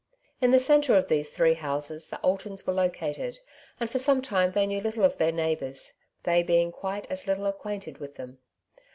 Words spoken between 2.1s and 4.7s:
Altons were located, and for some time they